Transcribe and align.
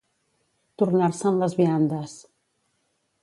Tornar-se'n 0.81 1.37
les 1.43 1.55
viandes. 1.59 2.17